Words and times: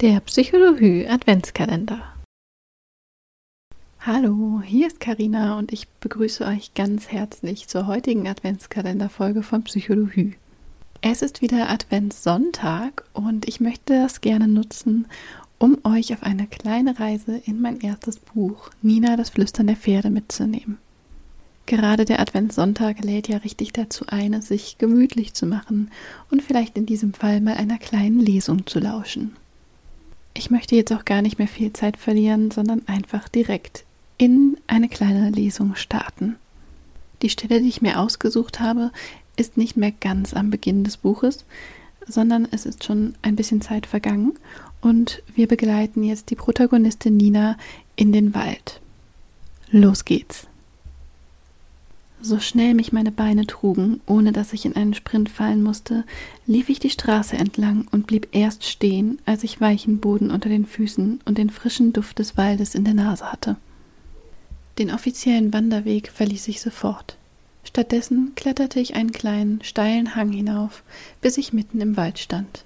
Der 0.00 0.20
Psychologie 0.20 1.08
Adventskalender. 1.08 2.14
Hallo, 3.98 4.62
hier 4.64 4.86
ist 4.86 5.00
Karina 5.00 5.58
und 5.58 5.72
ich 5.72 5.88
begrüße 5.88 6.44
euch 6.44 6.72
ganz 6.74 7.08
herzlich 7.08 7.66
zur 7.66 7.88
heutigen 7.88 8.28
Adventskalenderfolge 8.28 9.42
von 9.42 9.64
Psychologie. 9.64 10.36
Es 11.00 11.20
ist 11.20 11.42
wieder 11.42 11.68
Adventssonntag 11.68 13.02
und 13.12 13.48
ich 13.48 13.58
möchte 13.58 13.94
das 13.94 14.20
gerne 14.20 14.46
nutzen, 14.46 15.08
um 15.58 15.78
euch 15.82 16.12
auf 16.12 16.22
eine 16.22 16.46
kleine 16.46 17.00
Reise 17.00 17.42
in 17.44 17.60
mein 17.60 17.80
erstes 17.80 18.20
Buch 18.20 18.70
Nina 18.80 19.16
das 19.16 19.30
Flüstern 19.30 19.66
der 19.66 19.74
Pferde 19.74 20.10
mitzunehmen. 20.10 20.78
Gerade 21.66 22.04
der 22.04 22.20
Adventssonntag 22.20 23.02
lädt 23.02 23.26
ja 23.26 23.38
richtig 23.38 23.72
dazu 23.72 24.04
ein, 24.06 24.32
es 24.32 24.46
sich 24.46 24.78
gemütlich 24.78 25.34
zu 25.34 25.44
machen 25.44 25.90
und 26.30 26.40
vielleicht 26.40 26.78
in 26.78 26.86
diesem 26.86 27.14
Fall 27.14 27.40
mal 27.40 27.54
einer 27.54 27.78
kleinen 27.78 28.20
Lesung 28.20 28.64
zu 28.64 28.78
lauschen. 28.78 29.34
Ich 30.38 30.52
möchte 30.52 30.76
jetzt 30.76 30.92
auch 30.92 31.04
gar 31.04 31.20
nicht 31.20 31.40
mehr 31.40 31.48
viel 31.48 31.72
Zeit 31.72 31.96
verlieren, 31.96 32.52
sondern 32.52 32.86
einfach 32.86 33.28
direkt 33.28 33.84
in 34.18 34.56
eine 34.68 34.88
kleine 34.88 35.30
Lesung 35.30 35.74
starten. 35.74 36.36
Die 37.22 37.28
Stelle, 37.28 37.60
die 37.60 37.68
ich 37.68 37.82
mir 37.82 37.98
ausgesucht 37.98 38.60
habe, 38.60 38.92
ist 39.34 39.56
nicht 39.56 39.76
mehr 39.76 39.90
ganz 39.90 40.34
am 40.34 40.50
Beginn 40.50 40.84
des 40.84 40.96
Buches, 40.96 41.44
sondern 42.06 42.46
es 42.52 42.66
ist 42.66 42.84
schon 42.84 43.16
ein 43.20 43.34
bisschen 43.34 43.62
Zeit 43.62 43.84
vergangen 43.84 44.38
und 44.80 45.24
wir 45.34 45.48
begleiten 45.48 46.04
jetzt 46.04 46.30
die 46.30 46.36
Protagonistin 46.36 47.16
Nina 47.16 47.56
in 47.96 48.12
den 48.12 48.32
Wald. 48.32 48.80
Los 49.72 50.04
geht's. 50.04 50.46
So 52.20 52.40
schnell 52.40 52.74
mich 52.74 52.92
meine 52.92 53.12
Beine 53.12 53.46
trugen, 53.46 54.00
ohne 54.06 54.32
dass 54.32 54.52
ich 54.52 54.64
in 54.64 54.74
einen 54.74 54.94
Sprint 54.94 55.28
fallen 55.28 55.62
musste, 55.62 56.04
lief 56.46 56.68
ich 56.68 56.80
die 56.80 56.90
Straße 56.90 57.36
entlang 57.36 57.86
und 57.92 58.06
blieb 58.06 58.28
erst 58.32 58.64
stehen, 58.64 59.20
als 59.24 59.44
ich 59.44 59.60
weichen 59.60 59.98
Boden 59.98 60.30
unter 60.30 60.48
den 60.48 60.66
Füßen 60.66 61.20
und 61.24 61.38
den 61.38 61.50
frischen 61.50 61.92
Duft 61.92 62.18
des 62.18 62.36
Waldes 62.36 62.74
in 62.74 62.84
der 62.84 62.94
Nase 62.94 63.30
hatte. 63.30 63.56
Den 64.78 64.90
offiziellen 64.92 65.52
Wanderweg 65.52 66.10
verließ 66.10 66.48
ich 66.48 66.60
sofort. 66.60 67.16
Stattdessen 67.64 68.32
kletterte 68.34 68.80
ich 68.80 68.94
einen 68.94 69.12
kleinen, 69.12 69.62
steilen 69.62 70.16
Hang 70.16 70.32
hinauf, 70.32 70.82
bis 71.20 71.36
ich 71.38 71.52
mitten 71.52 71.80
im 71.80 71.96
Wald 71.96 72.18
stand. 72.18 72.64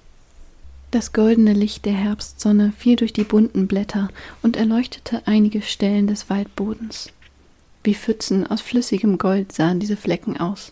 Das 0.91 1.11
goldene 1.11 1.53
Licht 1.53 1.85
der 1.85 1.93
Herbstsonne 1.93 2.71
fiel 2.77 2.95
durch 2.95 3.13
die 3.13 3.23
bunten 3.23 3.67
Blätter 3.67 4.09
und 4.43 4.55
erleuchtete 4.55 5.23
einige 5.25 5.61
Stellen 5.61 6.07
des 6.07 6.29
Waldbodens. 6.29 7.09
Wie 7.83 7.95
Pfützen 7.95 8.47
aus 8.47 8.61
flüssigem 8.61 9.17
Gold 9.17 9.51
sahen 9.51 9.79
diese 9.79 9.97
Flecken 9.97 10.39
aus. 10.39 10.71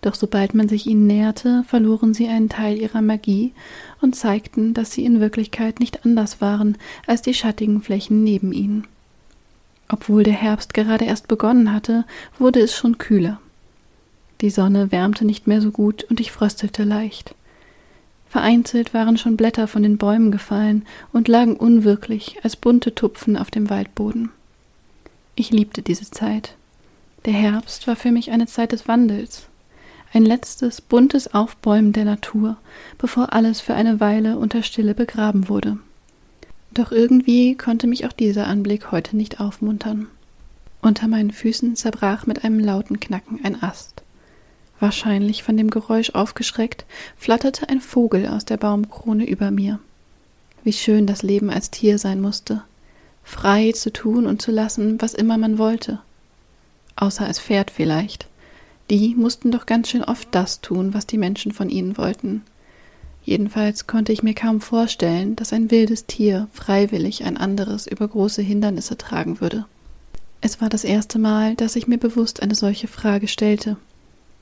Doch 0.00 0.14
sobald 0.14 0.54
man 0.54 0.68
sich 0.68 0.86
ihnen 0.86 1.08
näherte, 1.08 1.64
verloren 1.66 2.14
sie 2.14 2.28
einen 2.28 2.48
Teil 2.48 2.78
ihrer 2.78 3.02
Magie 3.02 3.52
und 4.00 4.14
zeigten, 4.14 4.72
dass 4.72 4.92
sie 4.92 5.04
in 5.04 5.20
Wirklichkeit 5.20 5.80
nicht 5.80 6.04
anders 6.04 6.40
waren 6.40 6.76
als 7.06 7.22
die 7.22 7.34
schattigen 7.34 7.82
Flächen 7.82 8.22
neben 8.22 8.52
ihnen. 8.52 8.86
Obwohl 9.88 10.22
der 10.22 10.34
Herbst 10.34 10.74
gerade 10.74 11.04
erst 11.04 11.26
begonnen 11.26 11.72
hatte, 11.72 12.04
wurde 12.38 12.60
es 12.60 12.76
schon 12.76 12.98
kühler. 12.98 13.40
Die 14.40 14.50
Sonne 14.50 14.92
wärmte 14.92 15.24
nicht 15.24 15.48
mehr 15.48 15.60
so 15.60 15.72
gut 15.72 16.04
und 16.04 16.20
ich 16.20 16.30
fröstelte 16.30 16.84
leicht. 16.84 17.34
Vereinzelt 18.28 18.94
waren 18.94 19.16
schon 19.16 19.36
Blätter 19.36 19.66
von 19.66 19.82
den 19.82 19.96
Bäumen 19.96 20.30
gefallen 20.30 20.86
und 21.12 21.26
lagen 21.26 21.56
unwirklich 21.56 22.36
als 22.44 22.54
bunte 22.54 22.94
Tupfen 22.94 23.36
auf 23.36 23.50
dem 23.50 23.70
Waldboden. 23.70 24.30
Ich 25.40 25.52
liebte 25.52 25.82
diese 25.82 26.10
Zeit. 26.10 26.56
Der 27.24 27.32
Herbst 27.32 27.86
war 27.86 27.94
für 27.94 28.10
mich 28.10 28.32
eine 28.32 28.48
Zeit 28.48 28.72
des 28.72 28.88
Wandels, 28.88 29.46
ein 30.12 30.24
letztes 30.24 30.80
buntes 30.80 31.32
Aufbäumen 31.32 31.92
der 31.92 32.04
Natur, 32.04 32.56
bevor 32.98 33.32
alles 33.32 33.60
für 33.60 33.74
eine 33.74 34.00
Weile 34.00 34.36
unter 34.36 34.64
Stille 34.64 34.94
begraben 34.94 35.48
wurde. 35.48 35.78
Doch 36.72 36.90
irgendwie 36.90 37.54
konnte 37.54 37.86
mich 37.86 38.04
auch 38.04 38.12
dieser 38.12 38.48
Anblick 38.48 38.90
heute 38.90 39.16
nicht 39.16 39.38
aufmuntern. 39.38 40.08
Unter 40.82 41.06
meinen 41.06 41.30
Füßen 41.30 41.76
zerbrach 41.76 42.26
mit 42.26 42.42
einem 42.44 42.58
lauten 42.58 42.98
Knacken 42.98 43.38
ein 43.44 43.62
Ast. 43.62 44.02
Wahrscheinlich 44.80 45.44
von 45.44 45.56
dem 45.56 45.70
Geräusch 45.70 46.10
aufgeschreckt, 46.16 46.84
flatterte 47.16 47.68
ein 47.68 47.80
Vogel 47.80 48.26
aus 48.26 48.44
der 48.44 48.56
Baumkrone 48.56 49.24
über 49.24 49.52
mir. 49.52 49.78
Wie 50.64 50.72
schön 50.72 51.06
das 51.06 51.22
Leben 51.22 51.48
als 51.48 51.70
Tier 51.70 51.98
sein 51.98 52.20
musste, 52.20 52.64
frei 53.28 53.72
zu 53.72 53.92
tun 53.92 54.26
und 54.26 54.40
zu 54.40 54.50
lassen, 54.50 55.00
was 55.00 55.14
immer 55.14 55.36
man 55.36 55.58
wollte. 55.58 56.00
Außer 56.96 57.26
als 57.26 57.38
Pferd 57.38 57.70
vielleicht. 57.70 58.26
Die 58.90 59.14
mussten 59.14 59.50
doch 59.50 59.66
ganz 59.66 59.90
schön 59.90 60.02
oft 60.02 60.28
das 60.32 60.62
tun, 60.62 60.94
was 60.94 61.06
die 61.06 61.18
Menschen 61.18 61.52
von 61.52 61.68
ihnen 61.68 61.98
wollten. 61.98 62.42
Jedenfalls 63.22 63.86
konnte 63.86 64.12
ich 64.12 64.22
mir 64.22 64.34
kaum 64.34 64.62
vorstellen, 64.62 65.36
dass 65.36 65.52
ein 65.52 65.70
wildes 65.70 66.06
Tier 66.06 66.48
freiwillig 66.52 67.24
ein 67.24 67.36
anderes 67.36 67.86
über 67.86 68.08
große 68.08 68.40
Hindernisse 68.40 68.96
tragen 68.96 69.42
würde. 69.42 69.66
Es 70.40 70.62
war 70.62 70.70
das 70.70 70.84
erste 70.84 71.18
Mal, 71.18 71.54
dass 71.54 71.76
ich 71.76 71.86
mir 71.86 71.98
bewusst 71.98 72.42
eine 72.42 72.54
solche 72.54 72.88
Frage 72.88 73.28
stellte. 73.28 73.76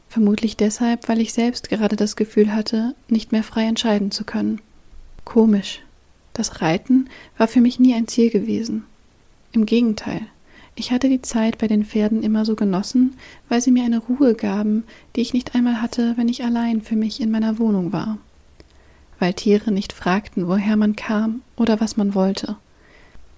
Vermutlich 0.09 0.57
deshalb, 0.57 1.09
weil 1.09 1.21
ich 1.21 1.33
selbst 1.33 1.69
gerade 1.69 1.97
das 1.97 2.15
Gefühl 2.15 2.55
hatte, 2.55 2.95
nicht 3.09 3.33
mehr 3.33 3.43
frei 3.43 3.65
entscheiden 3.65 4.13
zu 4.13 4.23
können. 4.23 4.61
Komisch, 5.25 5.81
das 6.39 6.61
Reiten 6.61 7.09
war 7.39 7.49
für 7.49 7.61
mich 7.61 7.81
nie 7.81 7.95
ein 7.95 8.09
Ziel 8.09 8.31
gewesen. 8.31 8.85
Im 9.53 9.67
Gegenteil, 9.67 10.23
ich 10.75 10.93
hatte 10.93 11.09
die 11.09 11.23
Zeit 11.23 11.57
bei 11.57 11.69
den 11.69 11.85
Pferden 11.85 12.23
immer 12.23 12.45
so 12.45 12.55
genossen, 12.55 13.17
weil 13.49 13.63
sie 13.63 13.71
mir 13.71 13.85
eine 13.85 13.99
Ruhe 13.99 14.35
gaben, 14.35 14.85
die 15.15 15.23
ich 15.23 15.33
nicht 15.33 15.55
einmal 15.55 15.81
hatte, 15.81 16.13
wenn 16.17 16.29
ich 16.29 16.45
allein 16.45 16.83
für 16.83 16.97
mich 16.97 17.21
in 17.21 17.31
meiner 17.31 17.59
Wohnung 17.59 17.93
war. 17.93 18.19
Weil 19.19 19.33
Tiere 19.33 19.73
nicht 19.73 19.95
fragten, 19.95 20.47
woher 20.47 20.77
man 20.77 20.95
kam 20.95 21.41
oder 21.57 21.81
was 21.81 21.97
man 21.97 22.15
wollte. 22.15 22.57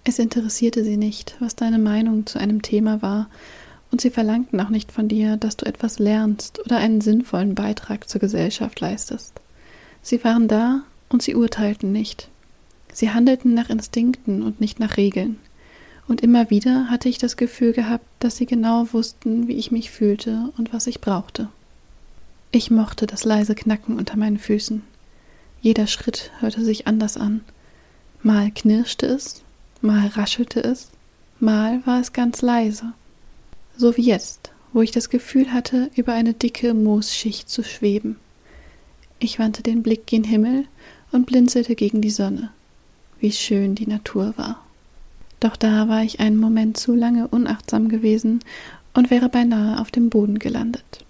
Es 0.02 0.18
interessierte 0.18 0.82
sie 0.82 0.96
nicht, 0.96 1.36
was 1.38 1.54
deine 1.54 1.78
Meinung 1.78 2.26
zu 2.26 2.40
einem 2.40 2.62
Thema 2.62 3.02
war, 3.02 3.28
und 3.90 4.00
sie 4.00 4.10
verlangten 4.10 4.60
auch 4.60 4.68
nicht 4.68 4.92
von 4.92 5.08
dir, 5.08 5.36
dass 5.36 5.56
du 5.56 5.64
etwas 5.64 5.98
lernst 5.98 6.60
oder 6.60 6.76
einen 6.76 7.00
sinnvollen 7.00 7.54
Beitrag 7.54 8.08
zur 8.08 8.20
Gesellschaft 8.20 8.80
leistest. 8.80 9.40
Sie 10.02 10.22
waren 10.24 10.48
da 10.48 10.82
und 11.08 11.22
sie 11.22 11.34
urteilten 11.34 11.92
nicht. 11.92 12.28
Sie 12.98 13.10
handelten 13.10 13.54
nach 13.54 13.70
Instinkten 13.70 14.42
und 14.42 14.60
nicht 14.60 14.80
nach 14.80 14.96
Regeln. 14.96 15.38
Und 16.08 16.20
immer 16.20 16.50
wieder 16.50 16.90
hatte 16.90 17.08
ich 17.08 17.16
das 17.16 17.36
Gefühl 17.36 17.72
gehabt, 17.72 18.04
dass 18.18 18.38
sie 18.38 18.44
genau 18.44 18.88
wussten, 18.92 19.46
wie 19.46 19.52
ich 19.52 19.70
mich 19.70 19.92
fühlte 19.92 20.52
und 20.58 20.72
was 20.72 20.88
ich 20.88 21.00
brauchte. 21.00 21.46
Ich 22.50 22.72
mochte 22.72 23.06
das 23.06 23.22
leise 23.22 23.54
Knacken 23.54 23.96
unter 23.96 24.16
meinen 24.16 24.36
Füßen. 24.36 24.82
Jeder 25.60 25.86
Schritt 25.86 26.32
hörte 26.40 26.64
sich 26.64 26.88
anders 26.88 27.16
an. 27.16 27.42
Mal 28.24 28.50
knirschte 28.50 29.06
es, 29.06 29.42
mal 29.80 30.08
raschelte 30.08 30.60
es, 30.60 30.90
mal 31.38 31.80
war 31.86 32.00
es 32.00 32.12
ganz 32.12 32.42
leise. 32.42 32.94
So 33.76 33.96
wie 33.96 34.06
jetzt, 34.06 34.50
wo 34.72 34.82
ich 34.82 34.90
das 34.90 35.08
Gefühl 35.08 35.52
hatte, 35.52 35.88
über 35.94 36.14
eine 36.14 36.34
dicke 36.34 36.74
Moosschicht 36.74 37.48
zu 37.48 37.62
schweben. 37.62 38.16
Ich 39.20 39.38
wandte 39.38 39.62
den 39.62 39.84
Blick 39.84 40.06
gen 40.06 40.24
Himmel 40.24 40.64
und 41.12 41.26
blinzelte 41.26 41.76
gegen 41.76 42.00
die 42.00 42.10
Sonne 42.10 42.50
wie 43.20 43.32
schön 43.32 43.74
die 43.74 43.86
Natur 43.86 44.34
war. 44.36 44.62
Doch 45.40 45.56
da 45.56 45.88
war 45.88 46.02
ich 46.02 46.20
einen 46.20 46.36
Moment 46.36 46.76
zu 46.76 46.94
lange 46.94 47.28
unachtsam 47.28 47.88
gewesen 47.88 48.40
und 48.94 49.10
wäre 49.10 49.28
beinahe 49.28 49.80
auf 49.80 49.90
dem 49.90 50.10
Boden 50.10 50.38
gelandet. 50.38 51.04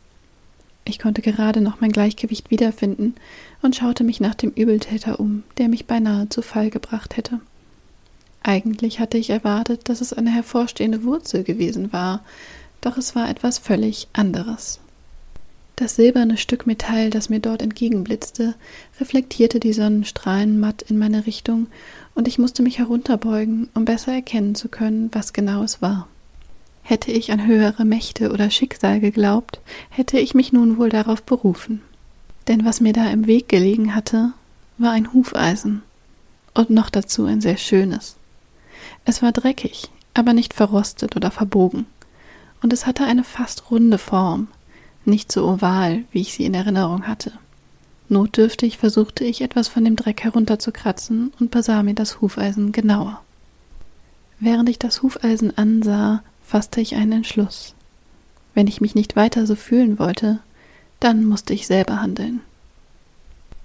Ich 0.84 0.98
konnte 0.98 1.22
gerade 1.22 1.60
noch 1.60 1.80
mein 1.80 1.92
Gleichgewicht 1.92 2.50
wiederfinden 2.50 3.14
und 3.62 3.76
schaute 3.76 4.04
mich 4.04 4.20
nach 4.20 4.34
dem 4.34 4.50
Übeltäter 4.50 5.20
um, 5.20 5.42
der 5.58 5.68
mich 5.68 5.86
beinahe 5.86 6.28
zu 6.28 6.42
Fall 6.42 6.70
gebracht 6.70 7.16
hätte. 7.16 7.40
Eigentlich 8.42 9.00
hatte 9.00 9.18
ich 9.18 9.30
erwartet, 9.30 9.88
dass 9.88 10.00
es 10.00 10.12
eine 10.12 10.30
hervorstehende 10.30 11.04
Wurzel 11.04 11.44
gewesen 11.44 11.92
war, 11.92 12.24
doch 12.80 12.96
es 12.96 13.14
war 13.14 13.28
etwas 13.28 13.58
völlig 13.58 14.08
anderes. 14.12 14.80
Das 15.78 15.94
silberne 15.94 16.36
Stück 16.36 16.66
Metall, 16.66 17.08
das 17.08 17.28
mir 17.28 17.38
dort 17.38 17.62
entgegenblitzte, 17.62 18.56
reflektierte 18.98 19.60
die 19.60 19.72
Sonnenstrahlen 19.72 20.58
matt 20.58 20.82
in 20.82 20.98
meine 20.98 21.24
Richtung, 21.24 21.68
und 22.16 22.26
ich 22.26 22.36
musste 22.36 22.64
mich 22.64 22.78
herunterbeugen, 22.78 23.68
um 23.74 23.84
besser 23.84 24.12
erkennen 24.12 24.56
zu 24.56 24.68
können, 24.68 25.08
was 25.12 25.32
genau 25.32 25.62
es 25.62 25.80
war. 25.80 26.08
Hätte 26.82 27.12
ich 27.12 27.30
an 27.30 27.46
höhere 27.46 27.84
Mächte 27.84 28.32
oder 28.32 28.50
Schicksal 28.50 28.98
geglaubt, 28.98 29.60
hätte 29.88 30.18
ich 30.18 30.34
mich 30.34 30.52
nun 30.52 30.78
wohl 30.78 30.88
darauf 30.88 31.22
berufen. 31.22 31.80
Denn 32.48 32.64
was 32.64 32.80
mir 32.80 32.92
da 32.92 33.08
im 33.08 33.28
Weg 33.28 33.48
gelegen 33.48 33.94
hatte, 33.94 34.32
war 34.78 34.90
ein 34.90 35.12
Hufeisen. 35.12 35.82
Und 36.54 36.70
noch 36.70 36.90
dazu 36.90 37.24
ein 37.26 37.40
sehr 37.40 37.56
schönes. 37.56 38.16
Es 39.04 39.22
war 39.22 39.30
dreckig, 39.30 39.90
aber 40.12 40.32
nicht 40.32 40.54
verrostet 40.54 41.14
oder 41.14 41.30
verbogen. 41.30 41.86
Und 42.62 42.72
es 42.72 42.84
hatte 42.84 43.04
eine 43.04 43.22
fast 43.22 43.70
runde 43.70 43.98
Form, 43.98 44.48
nicht 45.08 45.32
so 45.32 45.48
oval, 45.48 46.04
wie 46.12 46.20
ich 46.20 46.34
sie 46.34 46.44
in 46.44 46.54
Erinnerung 46.54 47.06
hatte. 47.06 47.32
Notdürftig 48.08 48.78
versuchte 48.78 49.24
ich 49.24 49.42
etwas 49.42 49.68
von 49.68 49.84
dem 49.84 49.96
Dreck 49.96 50.22
herunterzukratzen 50.24 51.32
und 51.40 51.50
besah 51.50 51.82
mir 51.82 51.94
das 51.94 52.20
Hufeisen 52.20 52.72
genauer. 52.72 53.20
Während 54.40 54.68
ich 54.68 54.78
das 54.78 55.02
Hufeisen 55.02 55.56
ansah, 55.58 56.22
fasste 56.42 56.80
ich 56.80 56.94
einen 56.94 57.12
Entschluss. 57.12 57.74
Wenn 58.54 58.66
ich 58.66 58.80
mich 58.80 58.94
nicht 58.94 59.16
weiter 59.16 59.46
so 59.46 59.54
fühlen 59.56 59.98
wollte, 59.98 60.38
dann 61.00 61.24
musste 61.24 61.52
ich 61.52 61.66
selber 61.66 62.00
handeln. 62.00 62.40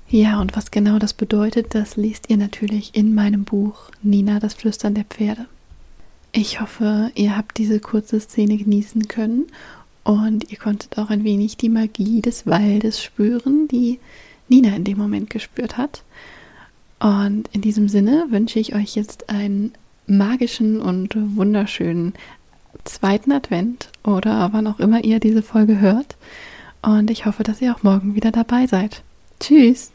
Ja, 0.10 0.42
und 0.42 0.56
was 0.56 0.72
genau 0.72 1.00
das 1.00 1.14
bedeutet, 1.14 1.74
das 1.74 1.96
lest 1.96 2.30
ihr 2.30 2.38
natürlich 2.38 2.94
in 2.94 3.16
meinem 3.16 3.46
Buch 3.46 3.90
Nina, 4.02 4.40
das 4.40 4.54
Flüstern 4.54 4.94
der 4.94 5.06
Pferde. 5.06 5.48
Ich 6.32 6.60
hoffe, 6.60 7.12
ihr 7.16 7.38
habt 7.38 7.58
diese 7.58 7.80
kurze 7.80 8.20
Szene 8.20 8.58
genießen 8.58 9.08
können 9.08 9.46
und 10.04 10.52
ihr 10.52 10.58
konntet 10.58 10.98
auch 10.98 11.10
ein 11.10 11.24
wenig 11.24 11.58
die 11.58 11.70
Magie 11.70 12.22
des 12.22 12.46
Waldes 12.46 13.02
spüren, 13.02 13.68
die 13.68 14.00
Nina 14.50 14.76
in 14.76 14.84
dem 14.84 14.98
Moment 14.98 15.30
gespürt 15.30 15.78
hat. 15.78 16.04
Und 17.00 17.50
in 17.52 17.62
diesem 17.62 17.90
Sinne 17.90 18.28
wünsche 18.30 18.60
ich 18.60 18.76
euch 18.76 18.96
jetzt 18.96 19.30
einen 19.30 19.74
magischen 20.08 20.82
und 20.82 21.16
wunderschönen 21.16 22.14
zweiten 22.84 23.32
Advent 23.32 23.90
oder 24.04 24.50
wann 24.52 24.68
auch 24.68 24.80
immer 24.80 25.04
ihr 25.04 25.20
diese 25.20 25.42
Folge 25.42 25.80
hört. 25.80 26.16
Und 26.82 27.10
ich 27.10 27.26
hoffe, 27.26 27.44
dass 27.44 27.62
ihr 27.62 27.74
auch 27.74 27.84
morgen 27.84 28.16
wieder 28.16 28.32
dabei 28.32 28.68
seid. 28.68 29.04
Tschüss! 29.40 29.92